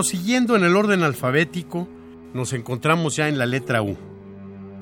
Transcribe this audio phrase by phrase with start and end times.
[0.00, 1.86] Prosiguiendo en el orden alfabético,
[2.32, 3.98] nos encontramos ya en la letra U.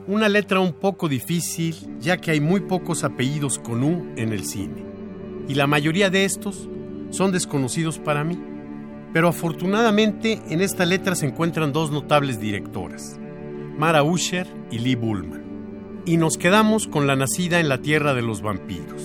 [0.06, 4.44] Una letra un poco difícil, ya que hay muy pocos apellidos con U en el
[4.44, 4.84] cine.
[5.48, 6.68] Y la mayoría de estos
[7.10, 8.38] son desconocidos para mí.
[9.12, 13.18] Pero afortunadamente en esta letra se encuentran dos notables directoras,
[13.76, 15.42] Mara Usher y Lee Bullman.
[16.06, 19.02] Y nos quedamos con la nacida en la tierra de los vampiros.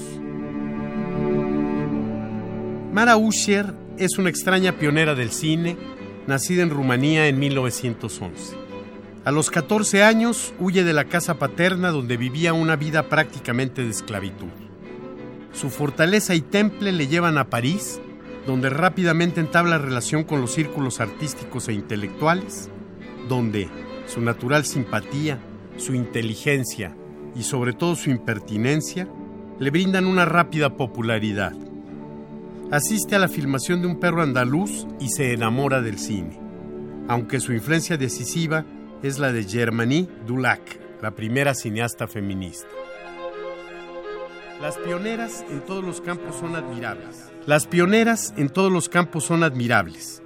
[2.93, 5.75] Mara Usher es una extraña pionera del cine,
[6.27, 8.55] nacida en Rumanía en 1911.
[9.25, 13.89] A los 14 años huye de la casa paterna donde vivía una vida prácticamente de
[13.89, 14.49] esclavitud.
[15.53, 18.01] Su fortaleza y temple le llevan a París,
[18.45, 22.69] donde rápidamente entabla relación con los círculos artísticos e intelectuales,
[23.29, 23.69] donde
[24.07, 25.39] su natural simpatía,
[25.77, 26.95] su inteligencia
[27.35, 29.07] y sobre todo su impertinencia
[29.59, 31.53] le brindan una rápida popularidad
[32.73, 36.39] asiste a la filmación de un perro andaluz y se enamora del cine,
[37.07, 38.65] aunque su influencia decisiva
[39.03, 42.67] es la de Germanie Dulac, la primera cineasta feminista.
[44.59, 47.31] Las pioneras en todos los campos son admirables.
[47.45, 50.23] Las pioneras en todos los campos son admirables,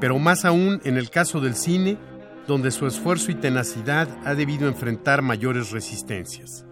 [0.00, 1.98] pero más aún en el caso del cine,
[2.46, 6.64] donde su esfuerzo y tenacidad ha debido enfrentar mayores resistencias.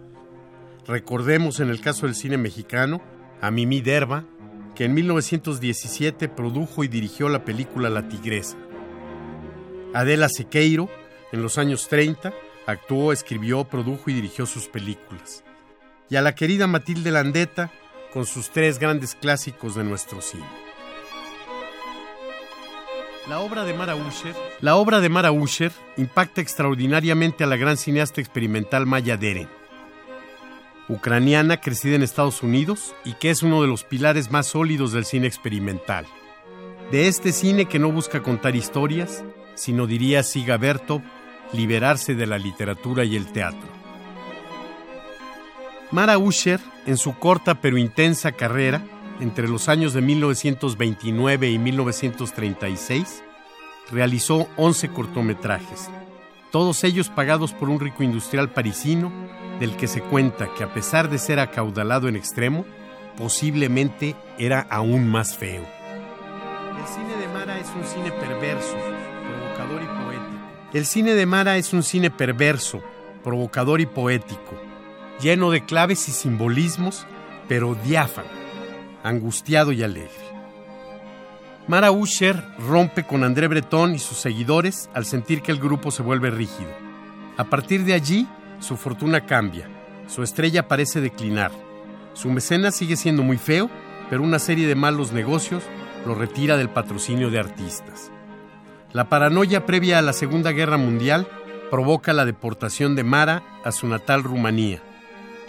[0.87, 2.99] Recordemos en el caso del cine mexicano
[3.41, 4.25] a Mimi Derba,
[4.79, 8.55] que en 1917 produjo y dirigió la película La Tigresa.
[9.93, 10.89] Adela Sequeiro,
[11.33, 12.33] en los años 30,
[12.65, 15.43] actuó, escribió, produjo y dirigió sus películas.
[16.09, 17.73] Y a la querida Matilde Landeta,
[18.13, 20.47] con sus tres grandes clásicos de nuestro cine.
[23.27, 27.75] La obra de Mara Usher, la obra de Mara Usher impacta extraordinariamente a la gran
[27.75, 29.58] cineasta experimental Maya Deren
[30.89, 35.05] ucraniana crecida en Estados Unidos y que es uno de los pilares más sólidos del
[35.05, 36.05] cine experimental.
[36.91, 39.23] De este cine que no busca contar historias,
[39.53, 41.01] sino diría Siga Bertov,
[41.53, 43.69] liberarse de la literatura y el teatro.
[45.91, 48.83] Mara Usher, en su corta pero intensa carrera,
[49.19, 53.23] entre los años de 1929 y 1936,
[53.91, 55.89] realizó 11 cortometrajes,
[56.51, 59.11] todos ellos pagados por un rico industrial parisino
[59.59, 62.65] del que se cuenta que a pesar de ser acaudalado en extremo,
[63.17, 65.63] posiblemente era aún más feo.
[66.79, 68.77] El cine de Mara es un cine perverso,
[69.27, 70.39] provocador y poético.
[70.73, 72.81] El cine de Mara es un cine perverso,
[73.23, 74.55] provocador y poético,
[75.19, 77.05] lleno de claves y simbolismos,
[77.47, 78.29] pero diáfano,
[79.03, 80.28] angustiado y alegre.
[81.69, 86.01] Mara Usher rompe con André Breton y sus seguidores al sentir que el grupo se
[86.01, 86.71] vuelve rígido.
[87.37, 88.27] A partir de allí,
[88.59, 89.69] su fortuna cambia,
[90.07, 91.51] su estrella parece declinar.
[92.13, 93.69] Su mecenas sigue siendo muy feo,
[94.09, 95.61] pero una serie de malos negocios
[96.07, 98.09] lo retira del patrocinio de artistas.
[98.91, 101.27] La paranoia previa a la Segunda Guerra Mundial
[101.69, 104.81] provoca la deportación de Mara a su natal Rumanía.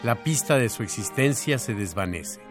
[0.03, 2.50] La pista de su existencia se desvanece.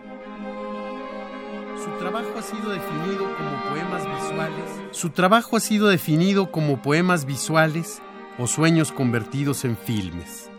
[1.84, 4.66] Su trabajo ha sido definido como poemas visuales.
[4.91, 8.01] Su trabajo ha sido definido como poemas visuales
[8.38, 10.50] o sueños convertidos en filmes.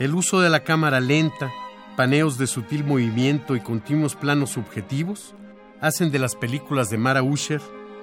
[0.00, 1.52] El uso de la cámara lenta,
[1.96, 5.34] paneos de sutil movimiento y continuos planos subjetivos
[5.80, 7.60] hacen de las películas de Mara Usher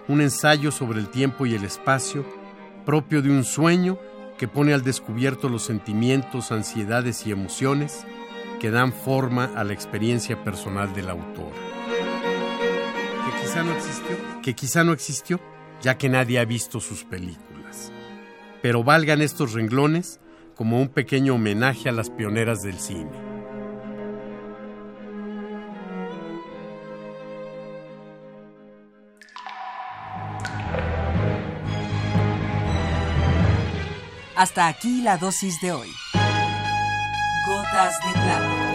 [0.07, 2.25] un ensayo sobre el tiempo y el espacio
[2.85, 3.97] propio de un sueño
[4.37, 8.05] que pone al descubierto los sentimientos, ansiedades y emociones
[8.59, 11.64] que dan forma a la experiencia personal del autor.
[13.55, 15.39] Quizá no existió, que quizá no existió,
[15.81, 17.89] ya que nadie ha visto sus películas.
[18.61, 20.19] Pero valgan estos renglones
[20.57, 23.09] como un pequeño homenaje a las pioneras del cine.
[34.35, 35.91] Hasta aquí la dosis de hoy.
[37.47, 38.74] Gotas de plata.